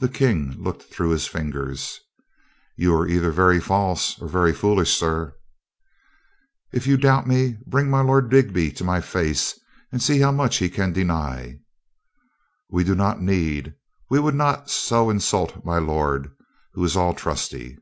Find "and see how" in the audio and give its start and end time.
9.90-10.30